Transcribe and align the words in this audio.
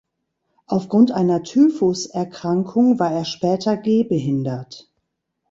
Aufgrund 0.65 1.11
einer 1.11 1.43
Typhus-Erkrankung 1.43 2.97
war 2.97 3.11
er 3.11 3.23
später 3.23 3.77
gehbehindert. 3.77 4.91